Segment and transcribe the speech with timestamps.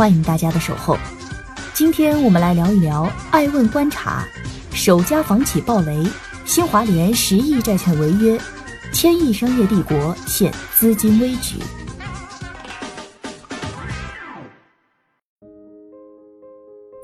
[0.00, 0.96] 欢迎大家的守候。
[1.74, 4.26] 今天我们来聊一聊爱问观察，
[4.72, 6.02] 首家房企暴雷，
[6.46, 8.40] 新华联十亿债券违约。
[8.94, 11.58] 千亿商业帝国现资金危局。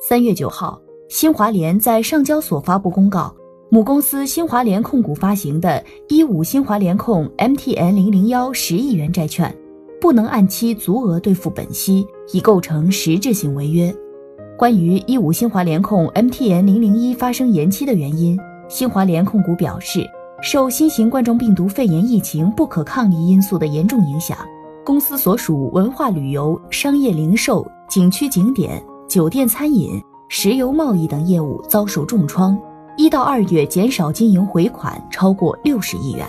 [0.08, 3.36] 三月九号，新华联在上交所发布公告，
[3.70, 9.54] 母公司新华联控股发行的一五新华联控 MTN 零零幺十亿元债券，
[10.00, 13.94] 不能按期足额兑付本息，已构成实质性违约。
[14.58, 18.38] 关于一五新华联控 MTN 零零一发生延期的原因，
[18.68, 20.06] 新华联控股表示。
[20.42, 24.36] 受新型冠状病毒肺炎疫情不可抗力因素的严重影响，
[24.84, 32.56] 公司所属文化旅游、商业零售、景区景点、酒店餐饮、石油贸易等业务遭受重创。
[32.98, 36.26] 一到二月减少经营回款超过六十亿元。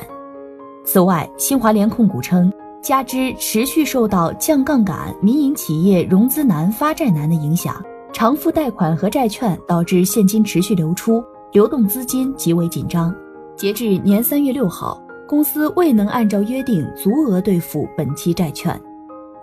[0.86, 2.52] 此外，新华联控股称，
[2.88, 11.22] 加之持续受到降杠杆、民营企业融资难、发债难的影响，偿付贷款和债券导致现金持续流出，
[11.52, 13.14] 流动资金极为紧张。
[13.58, 18.82] 截至年三月六号，公司未能按照约定足额兑付本期债券，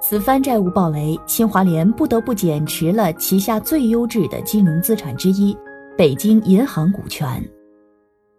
[0.01, 5.55] 此番债务暴雷，新华联不得不减持了旗下最优质的金融资产之一——
[5.99, 7.47] 北京银行股权。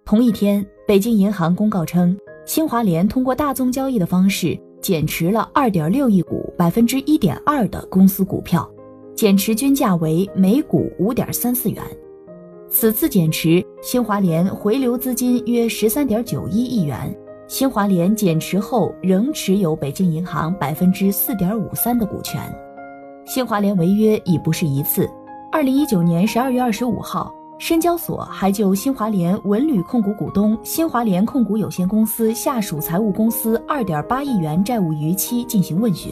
[0.04, 8.70] 同一天，北京银行公告称，新华联通过大宗交易的方式减持了二点六亿股百分之一点二的公司股票，
[9.16, 11.84] 减持均价为每股五点三四元。
[12.70, 17.12] 此次减持，新华联回流资金约十三点九一亿元。
[17.48, 22.40] 新华联减持后仍持有北京银行百分之四点五三的股权。
[23.26, 25.10] 新华联违约已不是一次。
[25.52, 36.12] 二零一九年十二月二十五号，深交所还就新华联文旅控股股东新华联控股有限公司下属财务公司二点八亿元债务逾期进行问询，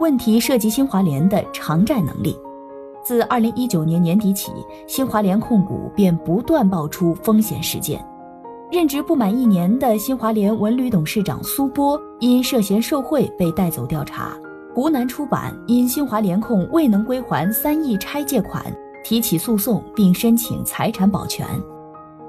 [0.00, 2.34] 问题涉及新华联的偿债能力。
[3.04, 4.50] 自二零一九年年底起，
[4.86, 8.02] 新华联控股便不断爆出风险事件。
[8.70, 14.32] 任职不满一年的新华联文旅董事长苏波因涉嫌受贿被带走调查。
[14.74, 18.64] 湖南出版因新华联控未能归还三亿拆借款，
[19.04, 21.46] 提起诉讼并申请财产保全。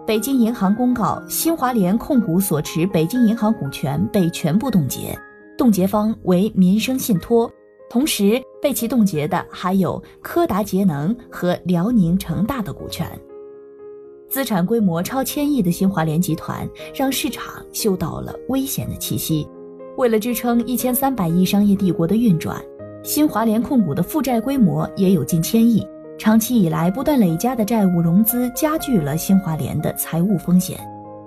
[0.06, 5.18] 北京银行公告，新华联控股所持北京银行股权被全部冻结，
[5.58, 7.50] 冻结方为民生信托。
[7.90, 13.08] 同时被其冻结的还有柯达节能和辽宁成大的股权，
[14.28, 19.48] 资产规模超千亿的新华联集团让市场嗅到了危险的气息。
[19.96, 22.60] 为了支撑一千三百亿商业帝国的运转，
[23.04, 25.86] 新华联控股的负债规模也有近千亿。
[26.24, 30.80] 长期以来不断累加的债务融资加剧了新华联的财务风险。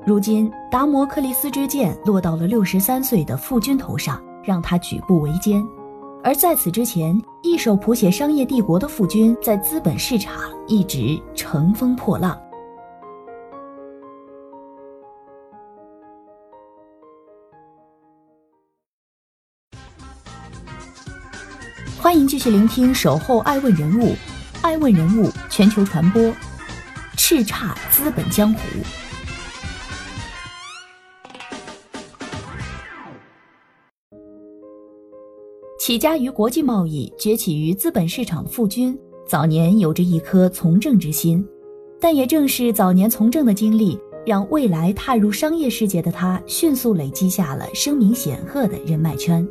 [0.07, 5.63] 如今达摩克利斯之剑落到了六十三岁的傅军头上，让他举步维艰。
[6.25, 10.35] 而在此之前，一手谱写商业帝国的傅军，在资本市场
[10.67, 12.35] 一直乘风破浪。
[22.01, 24.05] 欢迎继续聆听《守候爱问人物》，
[24.67, 26.21] 爱问人物全球传播，
[27.17, 28.59] 叱咤资本江湖。
[35.79, 41.47] 起家于国际贸易、崛起于资本市场的傅军，早年有着一颗从政之心，
[42.01, 49.47] 但也正是早年从政的经历，让未来踏入商业世界的他迅速累积下了声名显赫的人脉圈。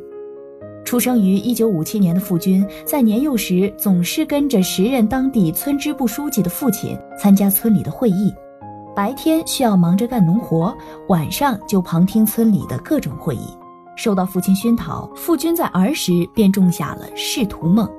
[0.86, 8.32] 出生于一九五七年的傅军，在年幼时总是跟着时任当地村支部书记的父亲参加村里的会议，
[8.96, 10.74] 白天需要忙着干农活，
[11.10, 13.48] 晚上就旁听村里的各种会议。
[13.96, 17.90] 受到父亲熏陶，傅军在儿时便种下了仕途梦。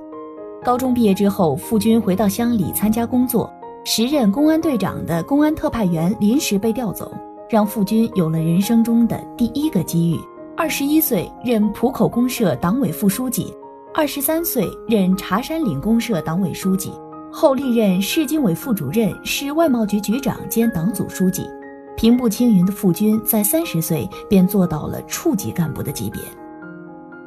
[0.62, 3.52] 高中毕业之后，傅军回到乡里参加工作，
[3.84, 7.12] 时任公安队长的公安特派员临时被调走，
[7.50, 10.20] 让傅军有了人生中的第一个机遇。
[10.58, 13.53] 二十一岁任浦口公社党委副书记，
[13.93, 16.91] 二十三岁任茶山岭公社党委书记，
[17.31, 21.43] 后历任市经委副主任、市外贸局局长兼党组书记。
[21.94, 26.23] 平步青云的傅军在三十岁便做到了处级干部的级别。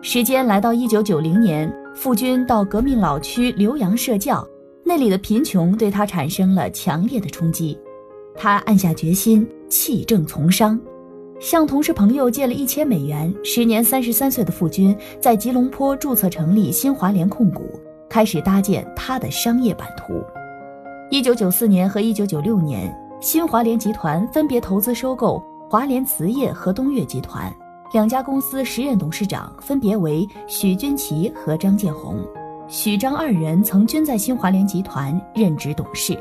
[0.01, 4.43] 时间来到一九九零年，傅军到革命老区浏阳设教，
[4.83, 7.77] 那里的贫穷对他产生了强烈的冲击。
[8.35, 10.79] 他暗下决心弃政从商，
[11.39, 13.33] 向同事朋友借了一千美元。
[13.43, 20.21] 时年三十三岁的傅军在吉隆坡注册成立新华联控股，开始搭建他的商业版图。
[21.09, 27.51] 一九九四年和一九九六年，新华联集团分别投资收购华联瓷业和东岳集团。
[27.91, 32.17] 两家公司时任董事长分别为许君奇和张建宏，
[32.67, 36.15] 许张二人曾均在新华联集团任职董事。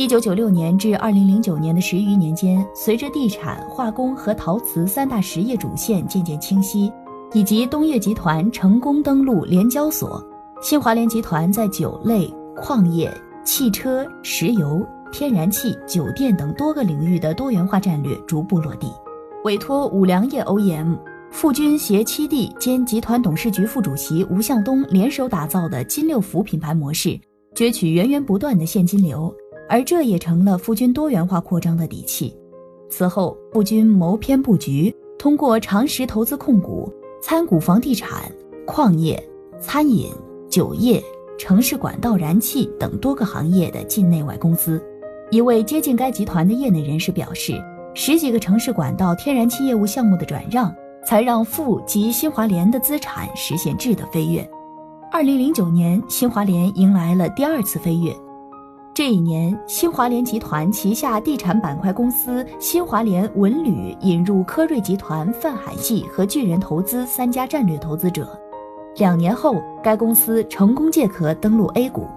[0.00, 6.90] 一九九六年至二零零九年的十余年间，随着地产、化工和陶瓷三大实业主线渐渐清晰，
[7.34, 10.18] 以及东岳集团成功登陆联交所，
[10.62, 13.12] 新华联集团在酒类、矿业、
[13.44, 14.82] 汽车、石油、
[15.12, 18.90] 天然气、酒店等多个领域的多元化战略逐步落地。
[19.44, 20.98] 委托五粮液 OEM、
[21.30, 27.20] 傅军携七弟兼集团董事局副主席吴向东联手打造的金六福品牌模式，
[27.54, 29.30] 攫取源源不断的现金流，
[29.70, 32.36] 而这也成了傅军多元化扩张的底气。
[32.90, 38.30] 此后，傅军谋篇布局，通过长实投资控股参股房地产、
[38.66, 39.22] 矿业、
[39.60, 40.10] 餐饮、
[40.50, 41.02] 酒业、
[41.38, 44.82] 城市管道、燃气等多个行业的境内外公司。
[45.30, 47.54] 一位接近该集团的业内人士表示。
[47.92, 50.72] 十几个城市管道天然气业务项目的转让，
[51.04, 54.48] 才让富及新华联的资产实现质的飞跃。
[55.10, 58.14] 二零零九年，新华联迎来了第二次飞跃。
[58.92, 68.28] 这一年，新华联集团旗下地产板块公司新华联文旅引入科瑞集团、泛海系和巨人投资三家战略投资者。
[68.96, 72.08] 两年后，该公司成功借壳登陆 A 股。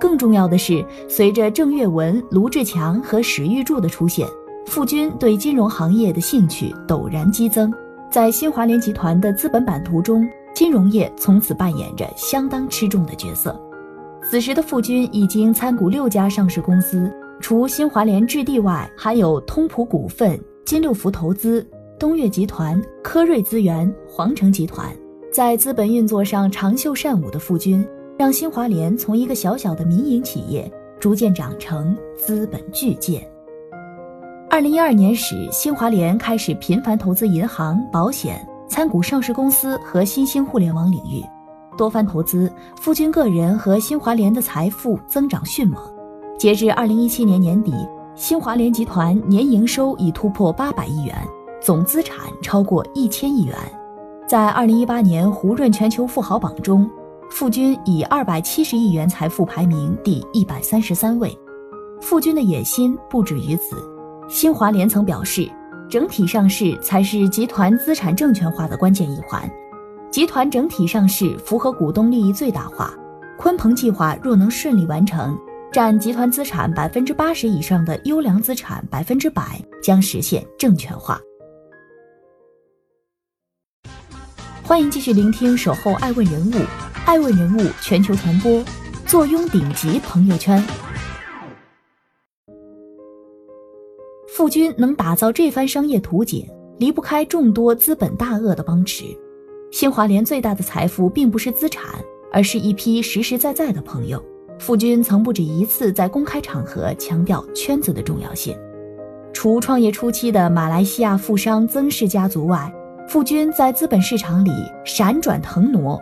[0.00, 4.26] 更重要的是，随着郑月文、卢志强和史玉柱的出现。
[4.66, 7.72] 傅军对金融行业的兴趣陡然激增，
[8.10, 13.58] 在新华联集团的资本版图中，金融业从此扮演着相当吃重的角色。
[14.22, 21.66] 此时的傅军已经参股六家上市公司，除新华联置地外，还有通普股份、金六福投资、
[21.98, 24.88] 东岳集团、科瑞资源、皇城集团。
[25.32, 27.86] 在资本运作上长袖善舞的傅军，
[28.18, 30.70] 让新华联从一个小小的民营企业，
[31.00, 33.26] 逐渐长成资本巨舰。
[34.48, 41.22] 二零一二年时，新华联开始频繁投资银行、保险、参股上市公司和新兴互联网领域，
[41.80, 45.82] 多番投资，傅军个人和新华联的财富增长迅猛。
[46.38, 47.72] 截至二零一七年年底，
[48.14, 51.16] 新华联集团年营收已突破八百亿元，
[51.58, 53.56] 总资产超过一千亿元。
[54.28, 56.86] 在二零一八年胡润全球富豪榜中，
[57.30, 61.34] 傅军以二百七十亿元财富排名第一百三十三位。
[61.98, 63.74] 傅军的野心不止于此。
[64.28, 65.50] 新华联曾表示，
[65.88, 69.50] 整体上市才是集团资产证券化的关键一环。
[70.10, 72.92] 集团整体上市符合股东利益最大化。
[73.38, 75.38] 鲲鹏计划若能顺利完成，
[75.72, 81.20] 占集团资产百分之八十以上的优良资产百分之百将实现证券化。
[84.64, 86.54] 欢迎继续聆听《守候爱问人物》，
[87.06, 88.64] 爱问人物全球传播，
[89.06, 90.60] 坐拥顶级朋友圈。
[94.26, 96.44] 傅军能打造这番商业图景，
[96.78, 99.04] 离不开众多资本大鳄的帮持。
[99.70, 101.94] 新华联最大的财富并不是资产，
[102.32, 104.22] 而是一批实实在在的朋友。
[104.58, 108.54] 傅军曾不止一次在公开场合强调圈子的重要性。
[109.32, 112.70] 除创业初期的马来西亚富商曾氏家族外，
[113.08, 114.50] 傅军在资本市场里
[114.84, 115.98] 闪转腾挪，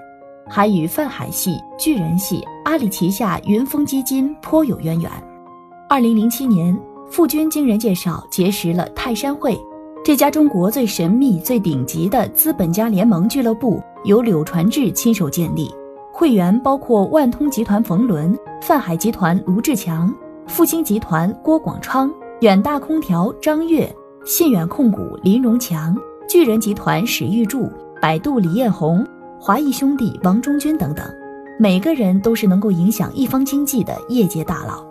[0.48, 5.10] 还与泛海系、巨人系、阿里旗下云峰基金颇有渊源。
[5.88, 6.78] 二零零七年。
[7.10, 9.58] 傅军经人介绍结识了泰山会，
[10.08, 15.70] 这家中国最神秘、最顶级的资本家联盟俱乐部，由柳传志亲手建立，
[16.14, 20.10] 会员包括万通集团冯仑、泛海集团卢志强、
[20.46, 22.10] 复星集团郭广昌、
[22.40, 23.86] 远大空调张悦、
[24.24, 25.94] 信远控股林荣强、
[26.26, 29.06] 巨人集团史玉柱、百度李彦宏、
[29.38, 31.04] 华谊兄弟王中军等等，
[31.60, 34.82] 每个人都是能够影响一方经济的业界大佬。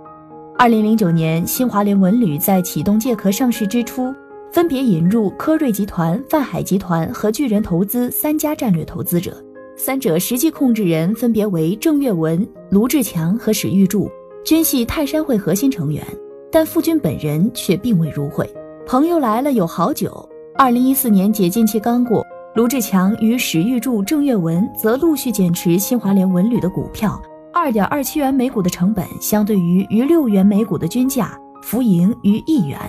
[0.59, 4.13] 二零零九年，新华联文旅在启动借壳上市之初，
[4.51, 9.35] 分别引入科瑞集团、泛海集团和巨人投资三家战略投资者，
[9.75, 14.09] 三者实际控制人分别为郑月文、卢志强和史玉柱，
[14.43, 16.03] 均系泰山会核心成员。
[16.49, 18.49] 但傅军本人却并未入会。
[18.85, 20.27] 朋友来了有好久。
[20.57, 22.25] 二零一四年解禁期刚过，
[22.55, 27.21] 卢志强与史玉柱、郑月文则陆续减持新华联文旅的股票。
[27.53, 32.79] 二点二七元每股的成本，相对于逾六元每股的均价，浮盈逾亿元。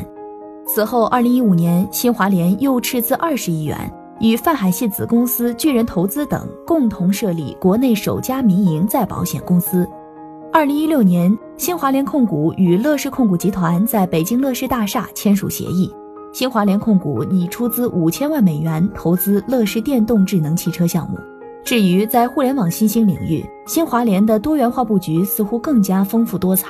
[0.70, 9.88] 此后，二零一五年，新华联又斥资二十亿元与泛海系子公司巨人投资等共同设立国内首家民营再保险公司。
[10.52, 15.90] 二零一六年，新华联控股与乐视控股集团在北京乐视大厦签署协议，
[16.34, 21.18] 新华联控股拟出资五千万美元投资乐视电动智能汽车项目。
[21.64, 26.68] 至于在互联网新兴领域，新华联的多元化布局似乎更加丰富多彩。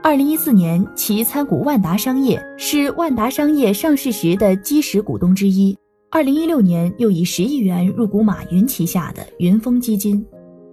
[0.00, 5.76] 二零一四年，其参股万达商业，是万达商业上市时的基石股东之一。
[6.08, 10.24] 二零一六年，又以十亿元入股马云旗下的云峰基金。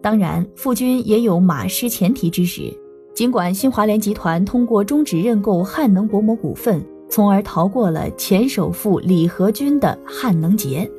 [0.01, 2.71] 当然，傅军也有马失前蹄之时。
[3.15, 10.89] 尽管新华联集团通过终止认购汉能薄膜股份，从而逃过了前首富李河君的汉能劫，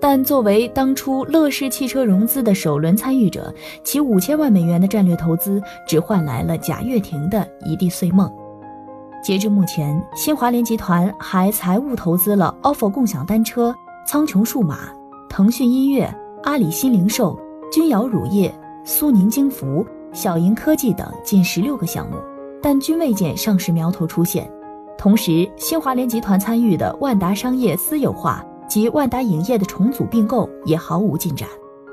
[0.00, 3.52] 但作为当初乐视汽车融资的首轮参与者，
[3.82, 8.32] 其五千万美元的战略投资只换来了贾跃亭的一地碎梦。
[9.22, 13.74] 截至目前，新华联集团还财务投资了 ofo 共享单车、
[14.06, 14.88] 苍穹数码、
[15.28, 16.08] 腾讯音乐、
[16.44, 17.38] 阿里新零售。
[17.70, 18.50] 君瑶乳业、
[18.82, 22.16] 苏宁京服、小银科技等近十六个项目，
[22.62, 24.50] 但均未见上市苗头出现。
[24.96, 31.48] 同时，新华联集团参与的万达商业私有化及万达影业的重组并购也毫无进展。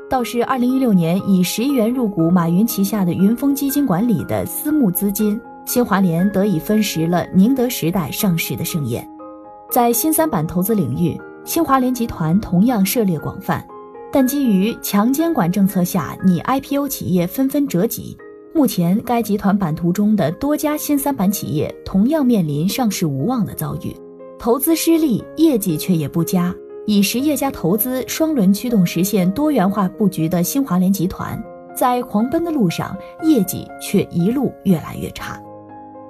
[0.10, 9.08] 倒是2016年以十亿元入股马云旗下的云峰基金管理的私募资金，新华联得以分食了宁德时代上市的盛宴。
[9.72, 13.66] 在新三板投资领域，新华联集团同样涉猎广泛。
[14.12, 18.16] 但基于强监管政策下，拟 IPO 企业纷纷折戟。
[18.54, 23.94] 目前，该集团版图中的多家新三板企业同样面临上市无望的遭遇，
[24.40, 26.56] 投资失利，业绩却也不佳。
[26.88, 31.42] 以实业加投资双轮驱动实现多元化布局的新华联集团，
[31.76, 35.42] 在狂奔的路上，业绩却一路越来越差。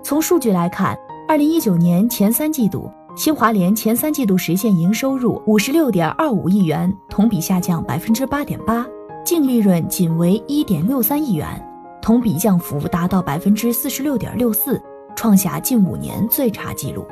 [0.04, 2.92] 从数据来看，二零一九年前三季度。
[3.16, 8.86] 新华联前三季度实现营收入五十六点二五亿元，同比下降百分之八点八，
[9.24, 11.48] 净利润仅为一点六三亿元，
[12.02, 14.82] 同比降幅达到百分之四十六点六四，
[15.16, 17.08] 创下近五年最差纪录。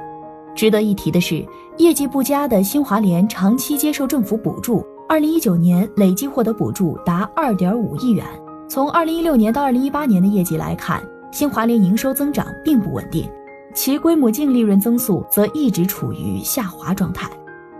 [0.55, 1.45] 值得一提的是，
[1.77, 8.25] 业绩不佳的新华联长期接受政府补助，二零一九年累计获得补助达二点五亿元。
[8.69, 13.27] 从二零一六年到二零一八年的业绩来看，新华联营收增长并不稳定。
[13.75, 17.27] 其规模净利润增速则一直处于下滑状态。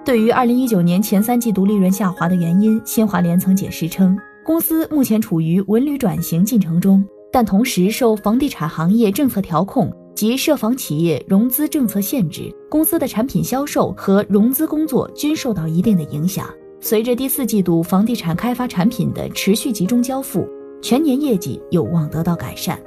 [0.03, 9.91] 对于二零一九年前三季度利润下滑的原因，新华联曾解释称，公司目前处于文旅转型进程中，但同时受房地产行业政策调控
[10.23, 16.47] 及涉房企业融资政策限制，公司的产品销售和融资工作均受到一定的影响。
[16.79, 20.47] 随着第四季度房地产开发产品的持续集中交付，
[20.81, 22.79] 全年业绩有望得到改善。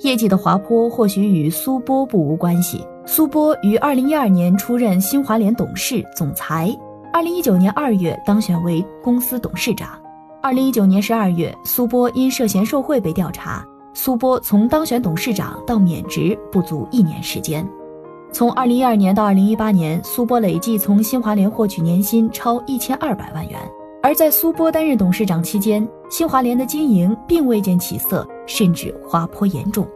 [0.00, 2.86] 业绩的滑坡或许与苏波不无关系。
[3.06, 6.70] 苏波于二零一二年出任新华联董事总裁，
[7.10, 9.98] 二零一九年二月当选为公司董事长。
[10.42, 13.66] 二零一九年十二月，苏波因涉嫌受贿被调查。
[13.94, 17.66] 苏波从当选董事长到免职不足一年时间。
[18.32, 23.60] 从二零一二年到二零一八年，苏波累计从新华联获取年薪超一千二百万元。
[24.02, 29.86] 而在苏波担任董事长期间，新华联的经营并未见起色，甚至滑坡严重。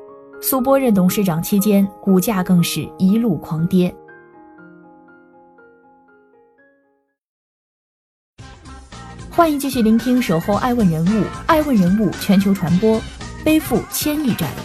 [0.43, 3.93] 苏波任董事长期间，股价更是一路狂跌。
[9.31, 11.09] 欢迎继续聆听《守候爱问人物》，
[11.47, 12.99] 爱问人物全球传播，
[13.47, 14.59] 背负千亿债务，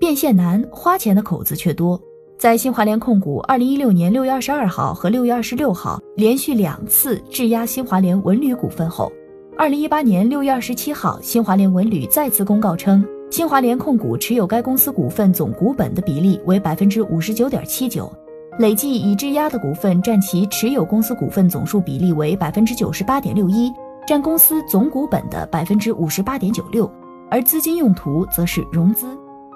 [0.00, 2.00] 变现难，花钱的口子却多。
[2.38, 9.12] 在新华联控股二零一六年六月二十二号和六月二十六号连续两次质押新华联文旅股份后，
[9.58, 18.10] 二零一八年六月二十七号，新华联文旅再次公告称，新华联控股持有该公司股份总股本的比例为百分之五十九点七九，
[18.58, 23.70] 累计已质押的股份占其持有公司股份总数比例为百分之九十八点六一，
[24.06, 26.88] 占公司总股本的百分之五十八点九六，
[27.28, 29.06] 而资金用途则是融资。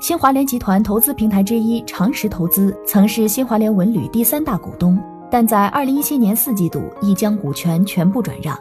[0.00, 4.98] 新华联集团投资平台之一长实投资曾是新华联文旅第三大股东，
[5.30, 8.58] 但在二零一七年四季度已将股权全部转让。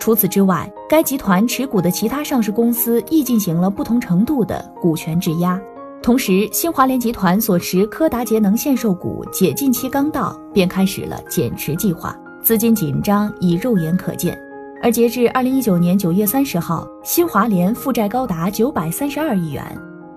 [0.00, 5.60] 除此之外，该集团持股的其他上市公司亦进行了不同程度的股权质押。
[6.02, 14.49] 同时，新华联集团所持柯达节能限售股解禁期刚到，便开始了减持计划，资金紧张已肉眼可见。
[14.82, 19.62] 而截至二零一九年九月三十号，新华联负债高达九百三十二亿元。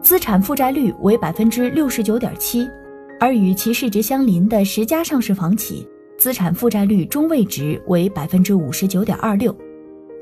[0.01, 2.65] 资产负债率为百分之六十九点七，
[3.19, 5.85] 而与其市值相邻的十家上市房企，
[6.17, 9.53] 资产负债率中位值为百分之五十九点二六。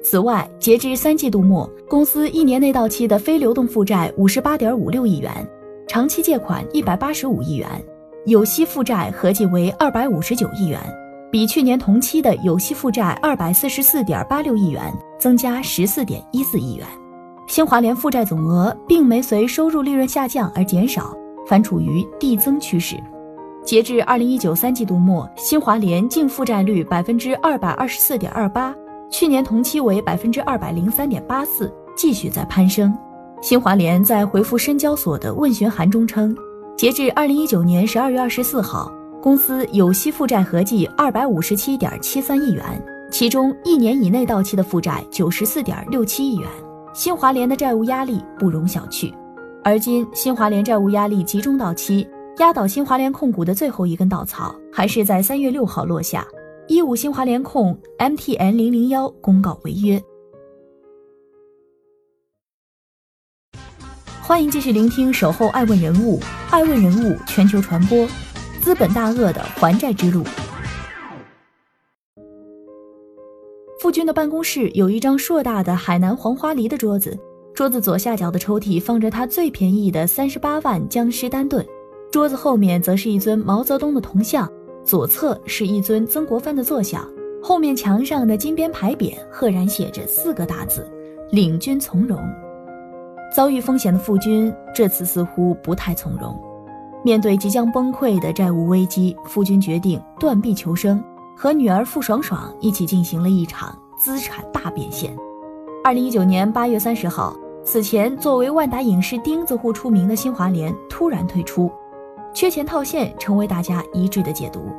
[0.03, 5.31] 此外，截至三季度末，公司一年内到期的非流动负债五十八点五六亿元，
[5.87, 7.67] 长期借款一百八十五亿元，
[8.25, 10.79] 有息负债合计为二百五十九亿元，
[11.31, 16.85] 比去年同期的有息负债二百四十四点八六亿元增加十四点一四亿元。
[17.47, 21.15] 新华联负债总额并没随收入利润下降而减少，
[21.47, 23.01] 反处于递增趋势。
[23.63, 28.75] 截至二零一九三季度末，新华联净负债率百分之二百二十四点二八，
[29.09, 32.93] 去年同期为百分之二百零三点八四，继续在攀升。
[33.41, 36.35] 新华联在回复深交所的问询函中称，
[36.77, 46.49] 截至二零一九年十二月二十四号，公司有息负债合计二百五十七点七三亿元，其中一年以内到期的负债九十四点六七亿元。
[46.91, 49.13] 新华联的债务压力不容小觑，
[49.63, 52.07] 而今新华联债务压力集中到期。
[52.39, 56.25] 压倒新华联控股的最后一根稻草，还是在三月六号落下。
[56.67, 60.01] 一五新华联控 MTN 零零幺公告违约。
[64.23, 68.07] 欢迎继续聆听《守候爱问人物》，爱问人物全球传播，
[68.61, 70.23] 资本大鳄的还债之路。
[73.79, 77.17] 傅军的办公室有一张硕大的海南黄花梨的桌子，
[77.55, 81.65] 桌子左下角的抽屉放着他最便宜的三十八万僵尸单盾。
[82.11, 84.47] 桌子后面则是一尊毛泽东的铜像，
[84.85, 87.09] 左侧是一尊曾国藩的坐像，
[87.41, 90.87] 后面墙上的金边牌匾赫然写着四个大字
[91.31, 92.19] ：“领军从容”。
[93.35, 96.50] 遭遇风险的傅军这次似乎不太从容。
[97.03, 101.03] 面对即将崩溃的债务危机，夫君决定断臂求生，
[101.35, 105.15] 和女儿傅爽爽一起进行了一场资产大变现。
[105.83, 111.71] 二零一九年八月三十号，此前作为万达影视钉子户出名的新华联突然退出。
[112.33, 114.69] 缺钱套现成为大家一致的解读。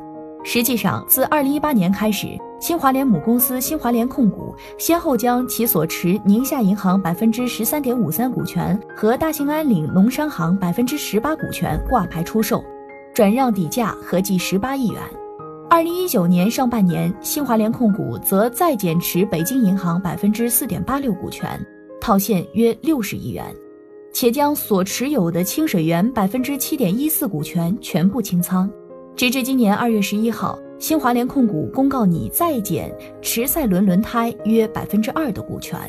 [0.43, 12.61] 实际上，自二零一八年开始，新华联母公司新华联控股先后将其所持宁夏银行百分之十三点五三股权和大兴安岭农商行百分之十八股权挂牌出售，
[13.13, 15.01] 转让底价合计十八亿元。
[15.69, 21.59] 二零一九年上半年，新华联控股则再减持北京银行百分之四点八六股权，
[22.01, 23.45] 套现约六十亿元。
[24.15, 28.69] 且将所持有的清水源百分之七点一四股权全部清仓，
[29.15, 35.79] 直至今年二月十一号，新华联控股公告拟再减持赛轮轮胎约百分之二的股权。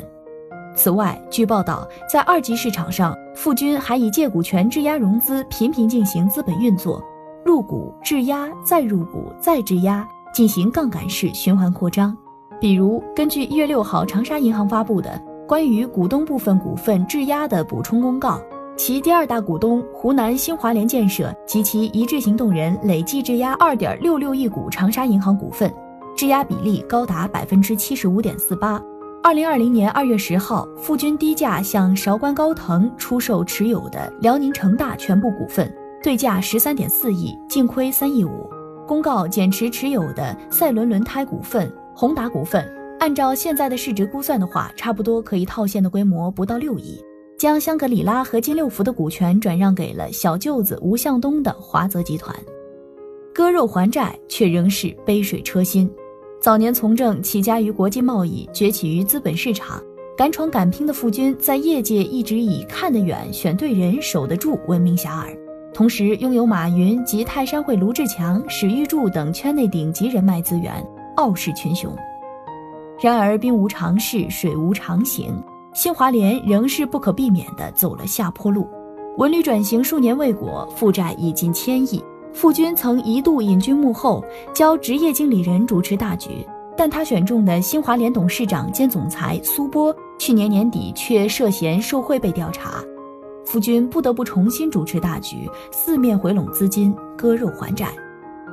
[0.75, 7.03] 此外，据报道，在二级市场上，傅军还以借股权质押融资频频进行资本运作，
[7.43, 12.15] 入股质押再入股再质押，进行杠杆式循环扩张。
[12.61, 15.19] 比如，根据一月六号长沙银行发布的。
[15.47, 18.41] 关于股东部分股份质押的补充公告，
[18.77, 25.73] 其第二大股东湖南新华联建设及其一致行动人累计质押二点六六亿股长沙银行股份，
[26.15, 28.81] 质押比例高达百分之七十五点四八。
[29.23, 38.49] 二零二零年二月十号，傅军低价向韶关高腾出售持有的辽宁成大全部股份，对价十三点四亿，净亏三亿五。
[38.85, 42.69] 公告减持持有的赛伦轮胎股份、宏达股份。
[42.99, 47.01] 按照现在的市值估算的话，差不多可以套现的规模不到六亿。
[47.37, 52.33] 将香格里拉和金六福的股权转让给了小舅子吴向东的华泽集团，
[53.33, 55.89] 割肉还债却仍是杯水车薪。
[56.39, 59.83] 早年从政起家于国际贸易，崛起于资本市场，
[60.17, 65.37] 敢闯敢拼的傅军在业界一直以看得远、选对人、守得住闻名遐迩，
[65.73, 70.73] 同时拥有马云及泰山会卢志强、史玉柱等圈内顶级人脉资源，
[71.17, 71.93] 傲视群雄。
[73.01, 75.35] 然而，兵无常势，水无常形，
[75.75, 78.65] 新华联仍是不可避免地走了下坡路。
[79.17, 82.01] 文旅转型数年未果，负债已近千亿。
[82.31, 92.81] 傅军曾一度隐居幕后，教职业经理人主持大局，但他选中的新华联董事长兼总裁苏波，去年年底却涉嫌受贿被调查。
[93.43, 97.89] 傅军不得不重新主持大局，四面回笼资金，割肉还债。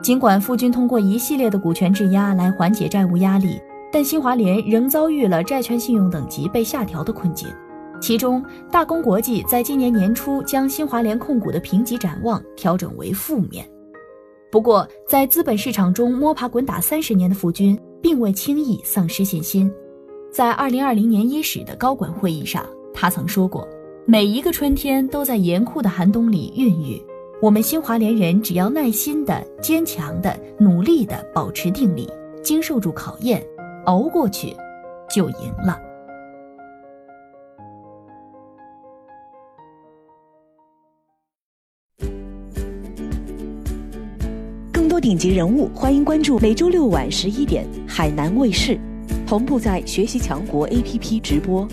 [0.02, 3.60] 尽管傅军通过一系列的股权质押来缓解债务压力。
[3.92, 7.46] 但新华联仍遭遇了债券信用等级被下调的困境，
[8.00, 13.68] 其中大公国际在今年年初将新华联控股的评级展望调整为负面。
[14.50, 19.70] 不过，在资本市场中摸爬滚打三十年的傅军，并未轻易丧失信心。
[20.30, 23.68] 在二零二零年伊始的高管会议上，他曾说过
[24.06, 27.02] ：“每一个春天都在严酷的寒冬里孕育，
[27.42, 32.08] 我们新华联人只要耐心的、坚强的、努力的保持定力，
[32.42, 33.46] 经受住考验。”
[33.84, 34.56] 熬过去，
[35.10, 35.76] 就赢了。
[44.72, 48.78] 更多顶级人物，欢迎关注每周六晚十一点海南卫视，
[49.26, 51.66] 同步在学习强国 APP 直播。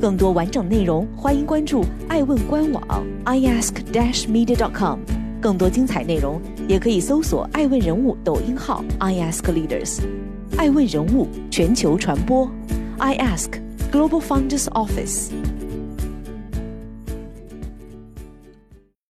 [0.00, 4.98] 更多完整内容，欢迎关注爱问官网 iask-media.com。
[5.40, 6.40] 更多精彩内容。
[6.68, 10.00] 也可以搜索“爱问人物”抖音号 “I Ask Leaders”，
[10.56, 12.48] 爱问人物全球传播
[12.98, 13.60] ，“I Ask
[13.90, 15.30] Global Founders Office”。